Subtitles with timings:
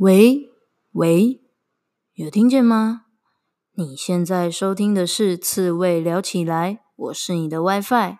[0.00, 0.48] 喂
[0.92, 1.42] 喂，
[2.14, 3.02] 有听见吗？
[3.74, 8.16] 你现在收听的是刺猬聊起来，我是你的 WiFi。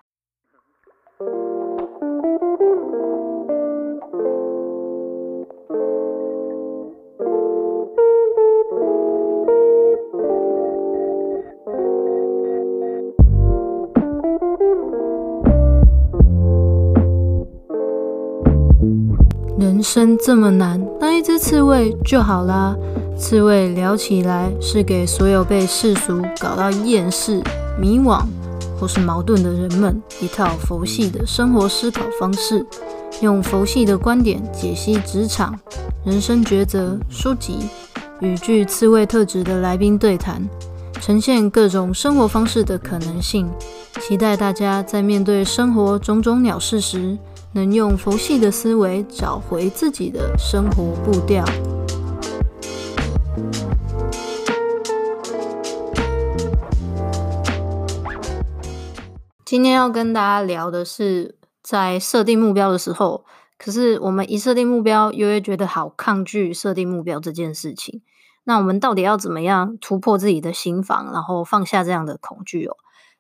[19.93, 22.77] 生这么难，当一只刺猬就好啦。
[23.19, 27.43] 刺猬聊起来是给所有被世俗搞到厌世、
[27.77, 28.23] 迷惘
[28.79, 32.65] 或是矛盾的人们一套佛系的生活思考方式，
[33.21, 35.59] 用佛系的观点解析职场、
[36.05, 37.59] 人生抉择、书籍，
[38.21, 40.41] 与具刺猬特质的来宾对谈，
[41.01, 43.51] 呈现各种生活方式的可能性。
[44.01, 47.19] 期待大家在面对生活种种鸟事时，
[47.53, 51.45] 能用佛系的思维找回自己的生活步调。
[59.45, 63.25] 今天要跟大家聊的是，在设定目标的时候，
[63.59, 68.01] 可是我们一设定目标，又会觉得好抗拒设定目标这件事情。
[68.45, 72.77] 那我们到底要怎么样突破自己的心防，然后放下这样的恐惧哦？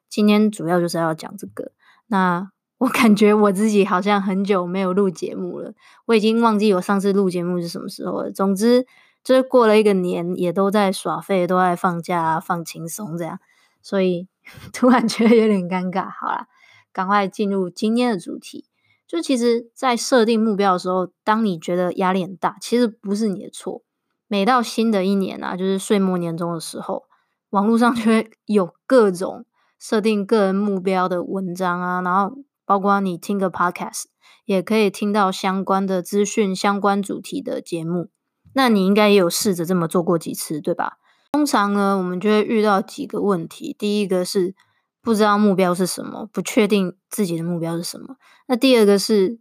[0.08, 1.72] 今天主要就是要讲这个。
[2.06, 5.74] 那我感觉我自己好像很久没有录节目了，
[6.06, 8.30] 我已经忘记我上次录节目是什么时候了。
[8.32, 8.86] 总之，
[9.22, 13.38] 就是过了一个年，也都在耍废，都在放假、放轻松这样，
[13.82, 14.28] 所以
[14.72, 16.08] 突然觉得有点尴尬。
[16.08, 16.46] 好啦，
[16.90, 18.64] 赶快进入今天的主题。
[19.06, 23.82] 就其实，在设定目标的时候，当你觉得压力很大，其实不是你的错。
[24.26, 27.04] 每到新的一年啊，就是岁末年终的时候，
[27.50, 29.44] 网络上就会有各种
[29.78, 32.38] 设定个人目标的文章啊，然后。
[32.70, 34.04] 包括你听个 podcast，
[34.44, 38.10] 也可以听到相关的资讯、相关主题的节目。
[38.54, 40.98] 那你应该也有试着这么做过几次，对吧？
[41.32, 43.74] 通常呢，我们就会遇到几个问题。
[43.76, 44.54] 第一个是
[45.02, 48.14] 不知道目标是什么，不确定自己的目标是什么。
[48.46, 49.40] 那第二个是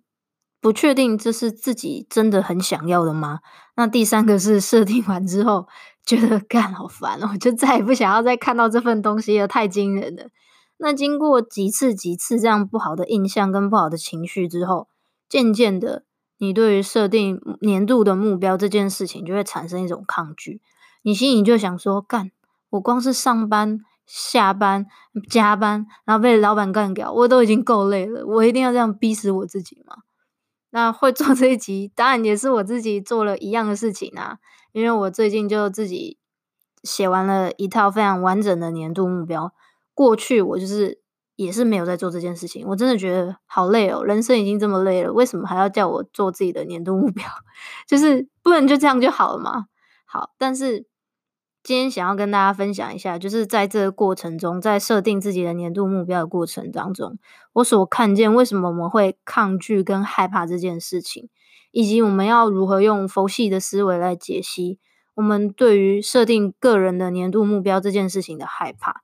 [0.59, 3.41] 不确定这是自己真的很想要的吗？
[3.75, 5.67] 那第三个是设定完之后
[6.03, 10.23] 觉得 干好烦哦，就再也不想要再看到这份东西了，太惊人了。
[10.81, 14.87] 那经过几次几次这样不好的印象跟不好的情绪之后，
[15.27, 16.05] 渐渐的，
[16.37, 20.61] 你对于设定年度的目标这件事情就会产生一种抗拒。
[21.01, 22.31] 你心里就想说：干，
[22.69, 24.85] 我光是上班、下班、
[25.29, 29.97] 加班，然后被老板干掉，我都已经够累了，我一定要这样逼死我自己吗？
[30.69, 34.37] 那会做这一集，当然也是我自己做了一样的事情啊，
[34.71, 36.17] 因为我最近就自己
[36.83, 39.51] 写完了一套非常完整的年度目标。
[39.99, 41.01] 过去我就是
[41.35, 47.25] 也是没有在做这件事情，我真的觉得好累哦，人生已经这么累了，为什么还要叫我做自己的年度目标？
[47.85, 49.65] 就是不能就这样就好了吗？
[50.05, 50.87] 好，但是
[51.61, 57.19] 今天想要跟大家分享一下，就是在这个过程中，在设定自己的年度目标的过程当中，
[57.51, 61.27] 我所看见为什么我们会抗拒跟害怕这件事情，
[61.71, 64.79] 以及我们要如何用佛系的思维来解析
[65.15, 69.01] 我们对于设定个人的年度目标这件事情的害怕。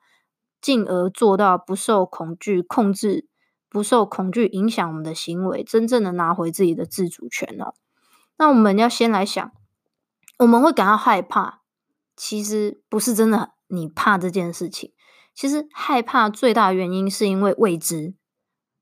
[0.65, 3.27] 进而做到不受恐惧控制，
[3.69, 7.75] 不受恐惧影响我们的行为，真正的拿回自己的自主权了。
[8.39, 9.51] 那我们要先来想，
[10.39, 11.59] 我们会感到害怕，
[12.17, 14.91] 其实不是真的你怕这件事情。
[15.35, 18.15] 其实害怕最大原因是因为未知，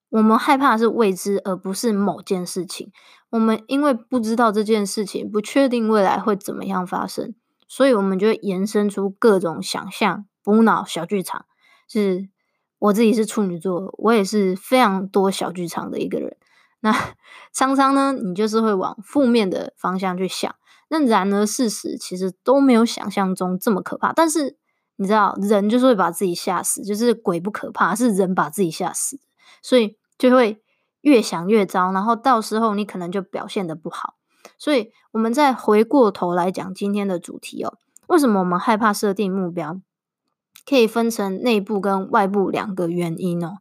[0.08, 2.94] 我们害怕的是未知，而不是某件事情。
[3.32, 7.36] 我们因为不知道这件事情，不确定未来会怎么样发生，
[7.68, 11.46] 所以我们就会延伸出各种想象、补脑小剧场。
[12.02, 12.30] 是
[12.80, 16.36] 我自己是处女座，我也是非常多小剧场的一个人。
[16.82, 16.92] 那
[17.54, 20.54] 常常呢，你就是会往负面的方向去想。
[20.90, 24.12] 那然而事实其实都没有想象中这么可怕。
[24.12, 24.58] 但是
[24.98, 29.20] 你知道，人就是会把自己吓死，就是鬼不可怕，是人把自己吓死。
[29.62, 30.62] 所以就会
[31.02, 34.16] 越想越糟，然后到时候你可能就表现得不好。
[34.58, 39.80] 所以我们再回过头来讲今天的主题哦，为什么我们害怕设定目标？
[40.66, 43.58] 可以分成内部跟外部两个原因哦。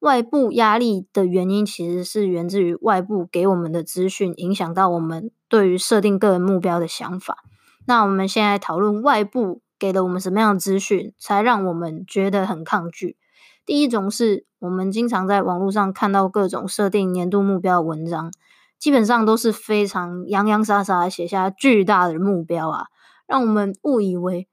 [0.00, 7.38] 外部压力的原因其实是源自于外部给我们的资讯，影响到我们对于设定个人目标的想法。
[7.86, 13.16] 那我们现在讨论外部给了我们什么样的资讯，才让我们觉得很抗拒。
[13.64, 18.30] 第一种是我们经常在网络上看到各种设定年度目标的文章，
[18.78, 22.86] 基本上都是非常洋洋洒洒写下巨大的目标啊，
[23.26, 24.48] 让我们误以为。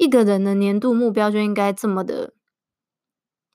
[0.00, 2.32] 一个人的年度目标就应该这么的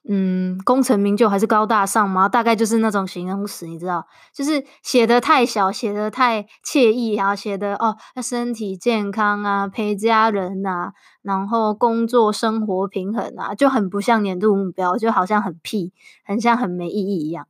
[0.08, 2.28] 嗯，功成名就还是高大上吗？
[2.28, 15.92] 大概就是那种形容词，你知道，就是写的太小，写的太惬意啊，写的哦，身体健康啊，陪家人啊，然后工作生活平衡啊，就很不像年度目标，就好像很屁，
[16.24, 17.48] 很像很没意义一样。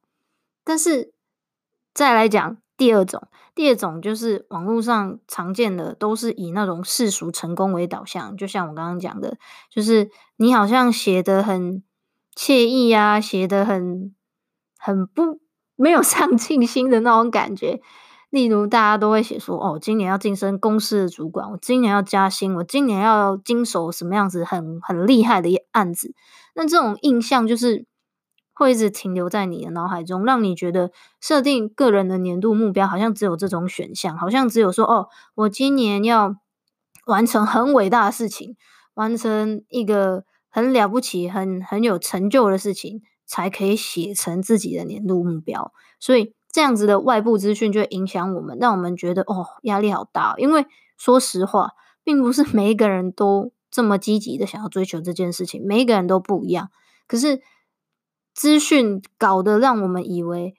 [0.64, 1.12] 但是
[1.92, 9.38] 再来讲第二种，第二种就是网络上常见的，都是以那种世俗成功为导向，就像我刚刚讲的，
[9.70, 11.82] 就是你好像写得很。
[12.38, 14.14] 惬意啊，写得很
[14.78, 15.40] 很不
[15.74, 17.80] 没有 上进心的那种感觉。
[18.28, 26.14] 例如，大家都会写说：“哦，今年要晋升公司的主管，我今年要加薪，我今年要经手什么样子很很厉害的案子。”
[26.54, 27.86] 那这种印象就是
[28.56, 36.34] 会一直停留在你的脑海中，让你觉得设定个人的年度目标好像只有这种选项，好像只有说：“哦，我今年要
[37.04, 38.56] 完成很伟大的事情，
[38.94, 45.70] 完成一个。”很了不起，很很有成就的事情，才可以写成自己的年度目标。
[46.00, 50.34] 所以这样子的外部资讯就会影响我们，让我们觉得哦，压力好大。
[50.38, 50.64] 因为
[50.96, 51.72] 说实话，
[52.02, 56.70] 并不是每一个人都这么积极的想要追求这件事情，每一个人都不一样。
[57.06, 57.42] 可是
[58.36, 60.54] 资讯搞得让我们以为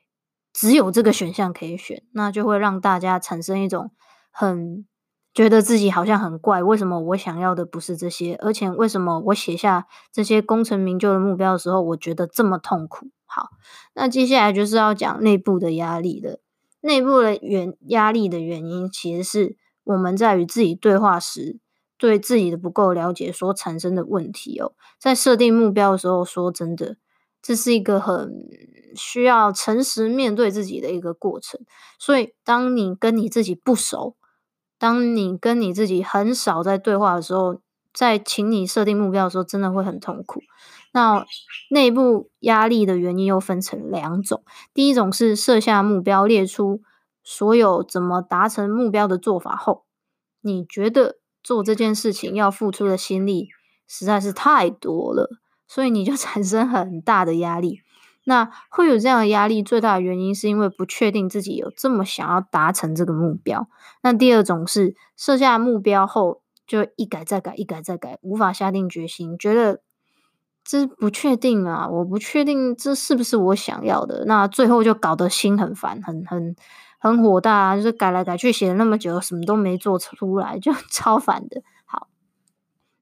[0.52, 3.92] 只有这个选项可以选，那就会让大家产生一种
[4.32, 4.86] 很。
[5.34, 8.34] 觉得自己好像很怪，为什么我想要的不是这些？
[8.42, 13.12] 而且为什么我写下这些功成名就的目标的时候，我觉得这么痛苦？
[13.28, 13.50] 好，
[13.94, 16.40] 那接下来就是要讲内部的压力的。
[16.82, 21.60] 内部的原压力的原因，其实是我们在与自己对话时，
[22.00, 24.74] 对自己的不够了解所产生的问题哦。
[25.00, 26.98] 在设定目标的时候，说真的，
[27.48, 28.44] 这是一个很
[28.94, 31.62] 需要诚实面对自己的一个过程。
[31.98, 34.18] 所以，当你跟你自己不熟，
[34.78, 37.62] 当你跟你自己很少在对话的时候，
[37.94, 40.42] 在请你设定目标的时候，真的会很痛苦。
[40.92, 41.26] 那
[41.72, 46.82] 内部压力的原因又分成两种，第一种是设下目标，列出
[47.24, 49.86] 所有怎么达成目标的做法后，
[50.42, 53.48] 你觉得做这件事情要付出的心力
[53.88, 55.30] 实在是太多了，
[55.68, 57.82] 所以你就 产生很大的压力。
[58.24, 63.70] 那会有这样的压力，最大的原因是因为不确定自己有这么想要达成这个目标。
[64.04, 69.82] 那第二种是设下目标后就一改再改，一改再改，无法下定决心，觉得
[70.62, 74.26] 这不确定啊，我不确定这是不是我想要的。
[74.26, 76.54] 那最后就搞得心很烦，很很
[77.00, 81.64] 很火大啊，就是改来改去，写了那么久，什么都没做出来，就 超烦的。
[81.86, 82.10] 好，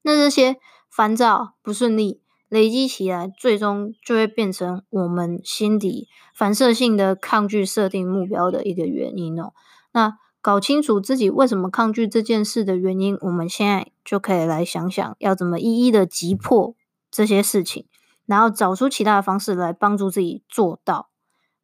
[0.02, 0.58] 那这些
[0.88, 2.20] 烦躁不顺利。
[2.48, 9.52] 累积起来，最终就会变成我们心底反射性的抗拒设定目标的一个原因哦。
[9.92, 16.76] 那搞清楚自己为什么抗拒这件事的原因，我们现在就可以来想想要怎么一一的击破
[17.10, 17.86] 这些事情，
[18.26, 21.10] 然后找出其他的方式来帮助自己做到。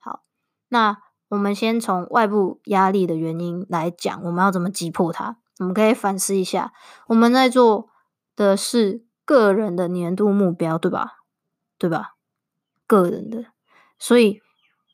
[0.00, 0.24] 好，
[0.68, 0.98] 那
[1.28, 5.36] 我们先从外部压力的原因来讲，我们要怎么击破它？
[5.60, 6.72] 我们可以反思一下，
[7.06, 7.88] 我们在做
[8.34, 9.04] 的事。
[9.32, 11.20] 个人的年度目标，对吧？
[11.78, 12.16] 对吧？
[12.86, 13.46] 个人的，
[13.98, 14.42] 所以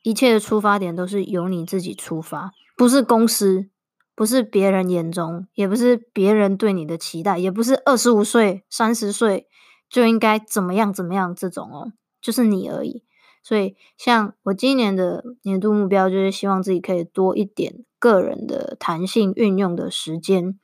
[0.01, 3.69] 一切的出发点都是由你自己出发，不是公司，
[4.15, 9.49] 不是别人眼中，也不是别人对你的期待，也不是二十五岁、三十岁
[9.89, 11.91] 就应该怎么样怎么样这种哦，
[12.21, 13.03] 就是你而已。
[13.43, 20.57] 所以，像我今年的年度目标，就是希望自己可以多一点个人的弹性运用的时间。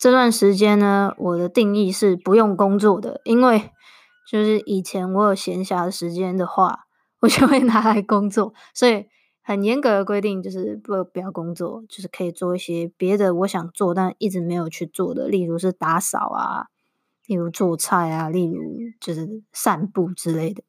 [0.00, 3.70] 这段时间呢，我的定义是不用工作的，因为
[4.26, 6.86] 就是以前我有闲暇的时间的话，
[7.20, 9.04] 我就会拿来工作，所以
[9.42, 16.68] 很严格的规定就是不不要工作，就是可以做一些别的我想做但一直没有去做的，例如是打扫啊，
[17.26, 18.62] 例如做菜啊，例如
[18.98, 20.62] 就是散步之类的。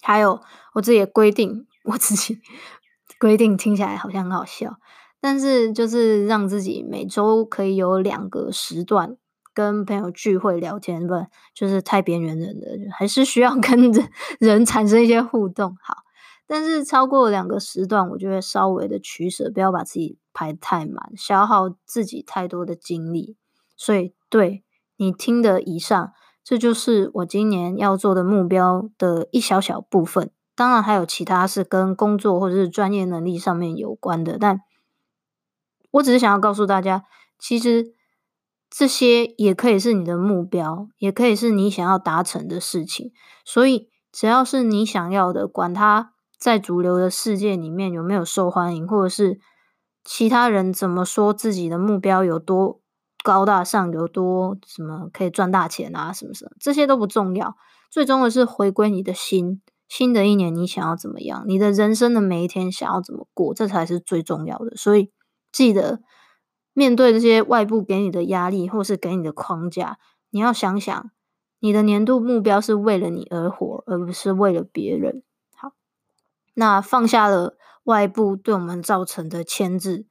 [0.00, 0.40] 还有
[0.74, 2.38] 我自己的规定，我自己
[3.18, 4.76] 规定听起来好像很好笑。
[5.20, 9.16] 但是就是让自己每周可以有两个时段
[9.52, 11.14] 跟朋友聚会聊天，不
[11.52, 14.00] 就是太边缘人了，还是需要 跟着
[14.38, 15.76] 人产生一些互动。
[15.82, 15.96] 好，
[16.46, 23.36] 但是超过两个时段，我就会稍微的取舍，不要把自己排太满，消耗自己太多的精力。
[23.76, 24.62] 所以，对
[24.96, 26.12] 你听的以上，
[26.44, 30.30] 这就是我今年要做的目标的一小小部分。
[30.54, 34.60] 当然还有其他是跟工作或者是专业能力上面有关的，但。
[35.92, 37.04] 我只是想要告诉大家，
[37.38, 37.94] 其实
[38.68, 43.12] 这些也可以是你的目标，也可以是你想要达成的事情。
[43.44, 49.40] 所以，只要是你想要的，管它在主流的世界里面有没有受欢迎，或者是
[50.04, 52.80] 其他人怎么说自己的目标有多
[53.24, 57.56] 高大上，有多什么可以赚大钱啊，什么什么，这些都不重要。
[57.90, 61.44] 最终的是回归你的心，新的一年你想要怎么样？
[61.46, 63.54] 你的人生的每一天想要怎么过？
[63.54, 64.76] 这才是最重要的。
[64.76, 65.10] 所以
[65.50, 66.00] 记得
[66.72, 69.98] 面对这些外部给你的压力，或是给你的框架，
[70.30, 71.10] 你要想想，
[71.60, 75.22] 你的年度目标是为了你而活，而不是为了别人。
[75.56, 75.72] 好，
[76.54, 80.06] 那放下了外部对我们造成的牵制，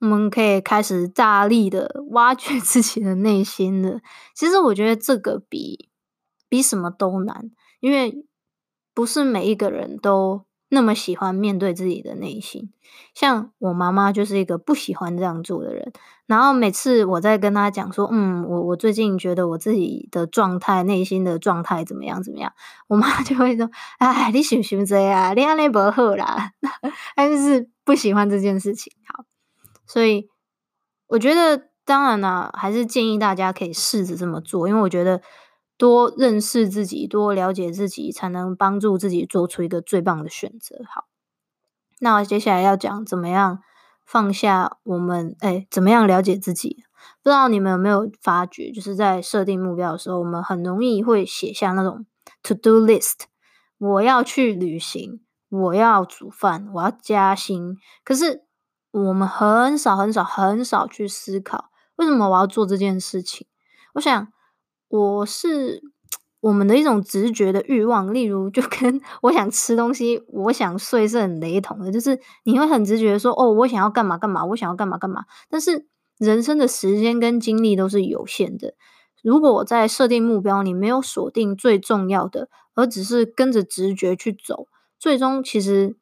[0.00, 4.00] 我们可以开始大力的挖掘 自己的内心了。
[4.34, 5.88] 其实我觉得这个比
[6.48, 8.26] 比什么都难，因为
[8.94, 12.70] 不是每一个人都那么喜欢面对自己的内心。
[13.14, 15.92] 像我妈妈就是一个不喜欢这样做的人。
[16.26, 22.52] 然后每次我在跟她讲说，嗯，我我最近觉得我自己的状态，内心的状态怎么样怎么样，
[22.88, 25.36] 我妈 就会说，哎，你想不想这样？
[25.36, 26.52] 你安尼不好啦，
[27.14, 28.92] 她就是不喜欢这件事情。
[29.06, 29.24] 好。
[29.86, 30.28] 所以，
[31.06, 35.22] 我觉得当然啦，还是建议大家可以试着这么做，因为我觉得
[35.76, 40.76] 多认识自己、多了解自己，才能帮助自己做出一个最棒的选择。
[40.88, 41.06] 好，
[42.00, 43.60] 那我接下来要讲怎么样
[44.04, 46.84] 放下我们，哎，怎么样了解自己？
[47.22, 52.06] 不知道你们有没有发觉，就是在设定目标的时候，我们很容易会写下那种
[52.42, 53.24] to do list，
[53.78, 58.46] 我要去旅行，我要煮饭，我要加薪，可是。
[58.92, 61.66] 我们很少很少很少去思考，
[61.96, 63.46] 为什么我要做这件事情？
[63.92, 64.32] 我想，
[64.88, 65.82] 我是
[66.40, 75.24] 我们的一种直觉的欲望，例如就 跟我想吃东西、我想睡是很雷同的，就是你会很直觉说，哦，我想要干嘛干嘛，我想要干嘛干嘛。
[75.48, 75.86] 但是
[76.18, 78.74] 人生的时间跟精力都是有限的，
[79.22, 85.96] 如果我在设定目标，你没有锁定最重要的，而只是跟着直觉去走，最终其实。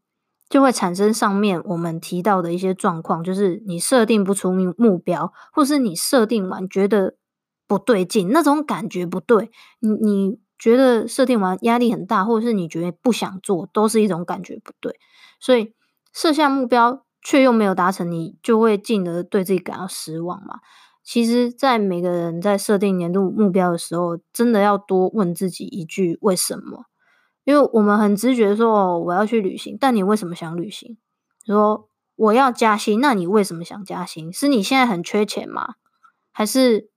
[0.50, 7.17] 就会产生上面我们提到的一些状况，就是你设定不出目目标，或是你设定完觉得
[7.66, 14.99] 不对劲，那种感觉不对，你你觉得设定完压力很大，或者是你觉得不想做，都是一种感觉不对。
[15.40, 15.75] 所以
[16.12, 20.61] 设下目标却又没有达成，你就会进而对自己感到失望嘛。
[21.02, 26.87] 其实，在每个人在设定年度目标的时候，真的要多问自己一句：为什么？
[27.44, 30.97] 因为我们很直觉说，哦，我要去旅行，但你为什么想旅行？
[31.44, 34.33] 说我要加薪，那你为什么想加薪？
[34.33, 35.75] 是你现在很缺钱吗？
[36.33, 36.88] 还是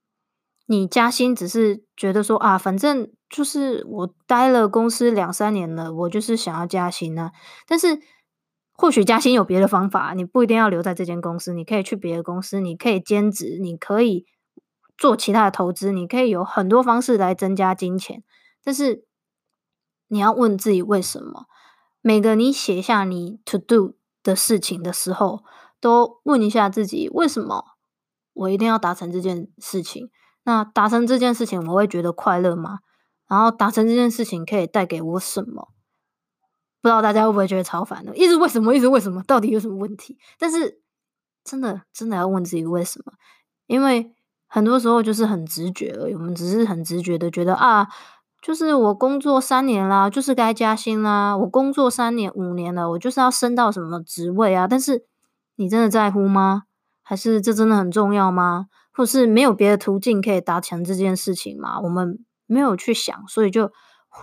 [0.68, 7.32] 你加薪只是觉得说啊，反正就是我待了公司两三年了，我就是想要加薪呢？
[7.66, 7.98] 但是
[8.74, 14.26] 或许加薪有别的方法，你不一定要留在这间公司，你可以去别的公司，你可以兼职，你可以
[14.96, 18.22] 做其他的投资，你可以有很多方式来增加金钱，
[18.62, 19.06] 但是。
[20.10, 21.44] 你要问自己为什么？
[22.00, 25.44] 每个你写下你 to do 的事情的时候，
[25.82, 27.62] 都问一下自己为什么
[28.32, 30.08] 我一定要达成这件事情？
[30.48, 32.78] 那达成这件事情我会觉得快乐吗？
[33.28, 35.68] 然后达成这件事情可以带给我什么？
[36.80, 38.16] 不知道大家会不会觉得超烦的？
[38.16, 38.74] 一直为什么？
[38.74, 39.22] 一直为什么？
[39.24, 40.16] 到底有什么问题？
[40.38, 40.80] 但是
[41.44, 43.12] 真的真的要问自己为什么？
[43.66, 44.10] 因为
[44.46, 47.86] 很多时候就是很直觉而已，我们只是很直觉的觉得啊。
[48.40, 51.36] 就是我工作三年啦，就是该加薪啦。
[51.36, 54.66] 我工作三年五年了，我就是要升到什么职位啊？
[54.66, 55.04] 但是
[55.56, 56.62] 你真的在乎吗？
[57.08, 58.66] 还是这真的很重要吗？
[58.92, 61.80] 或是没有别的途径可以达成这件事情吗？
[61.80, 63.72] 我们没有去想，所以就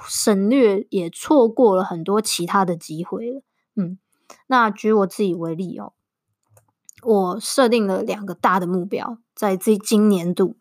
[0.08, 3.42] 省略，也错过了很多其他的机会了。
[3.76, 3.98] 嗯，
[4.46, 5.94] 那举我自己为例哦，
[7.02, 10.58] 我设定了两个大的目标，在这今年度。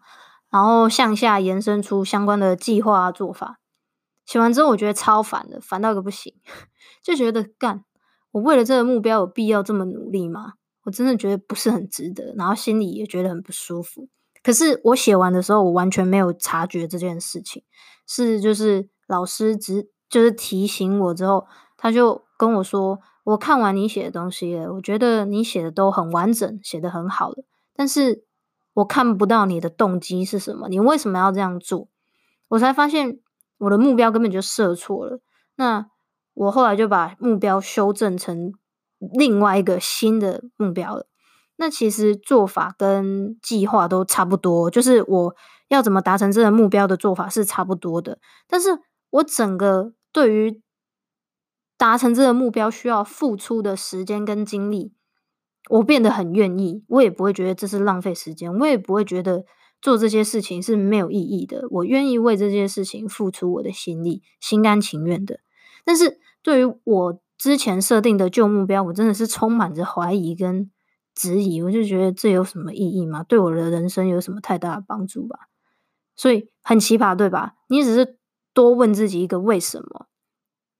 [0.48, 3.58] 然后向下延伸出相关的计划做法，
[4.24, 6.32] 写完之后我觉得超烦的，烦到一个不行，
[7.04, 7.84] 就觉得干，
[8.30, 10.54] 我为了这个目标有必要这么努力吗？
[10.84, 14.08] 我真的觉得不是很值得，然后心里也觉得很不舒服。
[14.42, 17.62] 可是我写完的时候，我完全没有察觉这件事情，
[18.06, 28.24] 是就是老师只就是提醒我之后，他就跟我说，我看完你写的东西了，我觉得你写的都很完整，写的很好了，但是。
[28.74, 30.68] 我看不到你的动机是什么？
[30.68, 31.86] 你为什么要这样做？
[32.48, 33.20] 我才发现
[33.58, 35.20] 我的目标根本就设错了。
[35.54, 35.86] 那
[36.32, 38.52] 我后来就把目标修正成
[39.12, 41.06] 另外一个新的目标了。
[41.56, 45.36] 那其实做法跟计划都差不多，就是我
[45.68, 48.18] 要怎么达成这个目标的做法是差不多的。
[48.48, 48.70] 但是
[49.10, 50.60] 我整个对于
[51.76, 54.92] 达成这个目标需要付出的时间跟精力。
[55.70, 59.46] 我变得很愿意，我也不会觉得这是浪费时间，我也不会觉得
[59.80, 61.66] 做这些事情是没有意义的。
[61.70, 65.40] 我愿意为这件事情付出我的心力，心甘情愿的。
[65.82, 70.70] 但是对于我之前设定的旧目标，我真的是充满着怀疑跟
[71.14, 73.22] 质疑，我就觉得这有什么意义吗？
[73.22, 75.40] 对我的人生有什么太大的帮助吧？
[76.16, 77.56] 所以很奇葩，对吧？
[77.66, 78.16] 你只是
[78.54, 80.06] 多问自己一个为什么，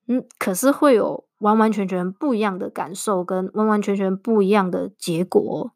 [0.09, 5.71] 嗯，可是会有完完全全不一样的感受，跟完完全全不一样的结果。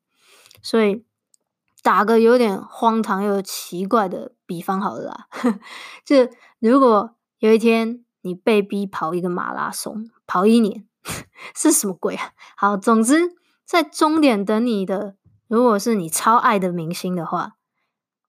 [0.62, 1.04] 所以
[1.82, 5.26] 打个有点荒唐又奇怪的比方好了啦，
[6.06, 6.16] 就
[6.60, 10.84] 如果有一天你被逼跑一个马拉松，跑一年。
[11.56, 12.32] 是什么鬼啊？
[12.54, 15.16] 好，总之在终点等你的，
[15.46, 17.52] 如果是你超爱的明星的话，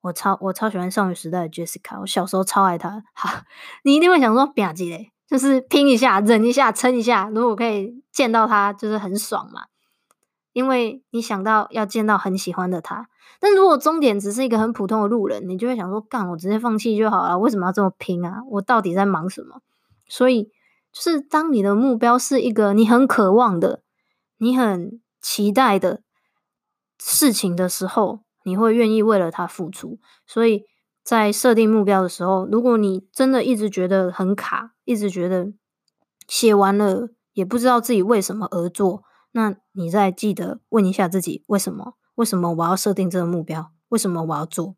[0.01, 3.03] 我超我超喜欢少女时代的 Jessica，我小时候超爱她。
[3.13, 3.41] 好，
[3.83, 9.63] 你一定会想说，别急嘞，就是拼一下，忍一下，撑一下，如果可以见到她，就是很爽嘛。
[10.53, 13.09] 因为你想到要见到很喜欢的她，
[13.41, 18.43] 但如果终点只是一个很普通的路人，你就会想说，干，我直接放弃就好了，为什么要这么拼啊？
[18.51, 19.59] 我到底在忙什么？
[20.07, 20.51] 所以。
[20.99, 23.83] 是当你的目标是一个你很渴望的、
[24.37, 26.03] 你很期待的
[26.99, 29.99] 事情的时候，你会愿意为了它付出。
[30.27, 30.65] 所以
[31.01, 35.53] 在设定目标的时候，如果你真的一直觉得很卡，一直觉得
[36.27, 41.93] 写完了也不知道自己为什么而做，那你再记得问一下自己：为什么？
[42.15, 43.71] 为什么我要设定这个目标？
[43.87, 44.75] 为什么我要做？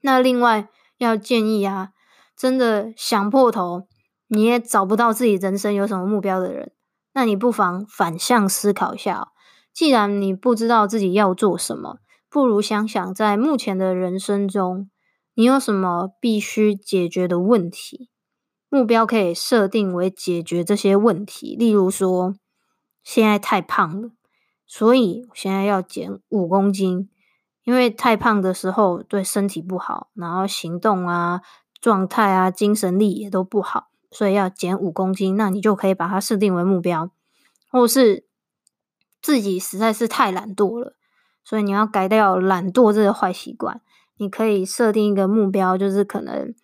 [0.00, 1.90] 那另外要建议啊，
[2.36, 3.86] 真的想破头。
[4.28, 6.72] 你也找不到自己人生有什么目标的人，
[7.14, 9.28] 那你不妨反向思考一下哦。
[9.72, 14.90] 既然你不知道自己要做什么，不如想想在目前的人生中，
[15.34, 18.10] 你有什么必须解决的问题？
[18.68, 21.54] 目标可以设定为解决这些问题。
[21.56, 22.34] 例如说，
[23.02, 24.10] 现在太胖了，
[24.66, 27.08] 所以现在要减五公斤，
[27.62, 31.42] 因为太胖的时候对身体不好，然后行动啊、
[31.80, 33.88] 状态啊、精神力也都不好。
[34.10, 37.10] 所以要减五公斤，那你就可以把它设定为目标，
[37.70, 38.24] 或是
[39.20, 40.94] 自己实在是太懒惰了，
[41.44, 43.82] 所以你要改掉懒惰这个坏习惯。
[44.16, 46.54] 你可以设定一个目标，就是可能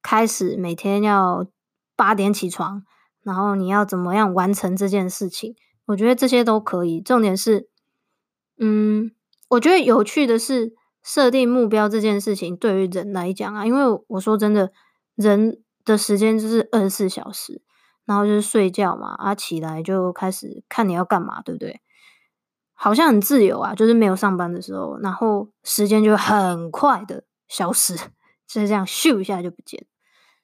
[0.00, 1.46] 开始每天要
[1.96, 2.84] 八点起床，
[3.22, 5.56] 然后你要怎么样完成这件事情？
[5.86, 7.00] 我觉得这些都可以。
[7.00, 7.68] 重点是，
[8.58, 9.10] 嗯，
[9.48, 14.70] 我觉得有趣的是设定目标这件事情对于人来讲啊，因为我说真的，
[15.16, 15.63] 人。
[15.84, 17.62] 的时间就是二十四小时，
[18.04, 21.80] 然后就是睡觉嘛，啊，起来就开始看你要干嘛，对不对？
[22.72, 27.96] 好像很自由啊，就是没有上班的时候，然后时间就很快的消失，
[28.46, 29.86] 就是这样咻一下就不见。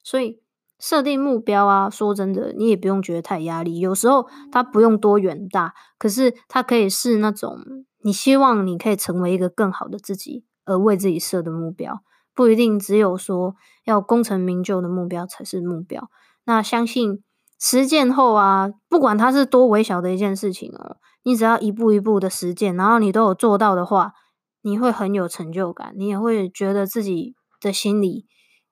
[0.03, 0.41] 所以
[0.79, 7.59] 设定目标啊，说真的，你也不用觉得太压力，有时候它不用多远大，可是它可以是那种
[8.03, 12.01] 你希望你可以成为一个更好的自己而为自己设的目标。
[12.33, 16.09] 不一定只有说要功成名就的目标才是目标。
[16.45, 17.23] 那相信
[17.59, 24.13] 实践后啊，不管它是多微小的一件事情哦，你只要一步一步的实践，然后你都有做到的话，
[24.61, 28.25] 你会很有成就感，你也会觉得自己的心里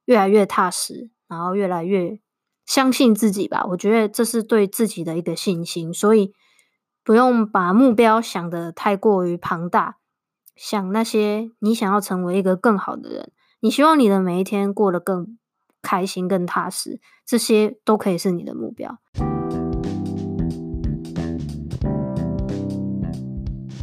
[0.06, 2.20] 越来越踏实，然后越来越
[2.66, 3.64] 相信自己吧。
[3.70, 6.34] 我觉得这是对自己的一个信心，所以
[7.04, 9.98] 不用把目标想得太过于庞大，
[10.56, 13.32] 想那些你想要成为一个更好的人。
[13.62, 15.38] 你希望你的每一天过得更
[15.82, 18.98] 开心、更踏实，这些都可以是你的目标。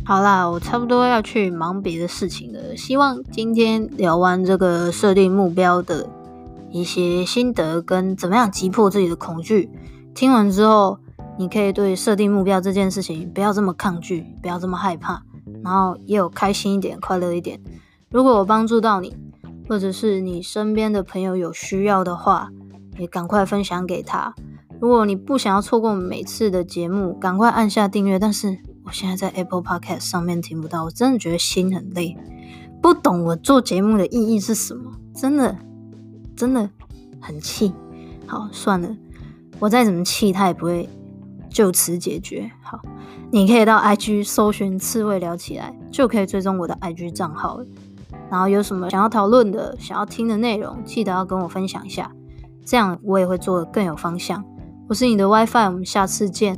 [0.03, 2.75] 好啦，我差不多要去忙别的事情了。
[2.75, 6.09] 希望今天聊完这个设定目标的
[6.71, 9.69] 一些心得，跟怎么样击破自己的恐惧，
[10.15, 10.99] 听完之后，
[11.39, 15.23] 你可以对设定目标这件事情不要这么抗拒，不要这么害怕，
[15.62, 17.61] 然后也有开心一点、快乐一点。
[18.09, 19.15] 如果我帮助到你，
[19.68, 22.50] 或者是你身边的朋友有需要的话，
[22.98, 24.35] 也赶快分享给他。
[24.81, 28.18] 如果你不想要错过每次的节目，赶快按下订阅。
[28.18, 32.16] 但是我现在在 Apple Podcast 上面听不到，我真的觉得心很累，
[32.83, 35.57] 不懂我做节目的意义是什么，真的
[36.37, 36.68] 真的
[37.20, 37.72] 很气。
[38.26, 38.96] 好，算了，
[39.59, 40.88] 我再怎么气，他也不会
[41.48, 42.50] 就此解决。
[42.62, 42.81] 好，
[43.31, 47.66] 你可以到 IG 搜寻“刺猬聊起来”，就可以追踪我的 IG 账号了。
[48.31, 52.11] 然后有什么想要讨论的、想要听的内容，记得要跟我分享一下，
[52.65, 54.45] 这样我也会做得更有方向。
[54.89, 56.57] 我是你的 WiFi，我们下次见。